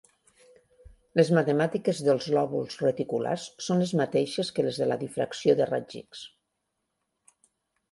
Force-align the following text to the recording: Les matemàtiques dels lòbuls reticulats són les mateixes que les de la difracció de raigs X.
Les 1.19 1.27
matemàtiques 1.37 1.99
dels 2.07 2.25
lòbuls 2.37 2.79
reticulats 2.85 3.45
són 3.67 3.85
les 3.85 3.93
mateixes 4.01 4.51
que 4.57 4.67
les 4.67 4.83
de 4.85 4.89
la 4.91 4.99
difracció 5.05 5.59
de 5.63 5.71
raigs 5.75 6.01
X. 6.03 6.27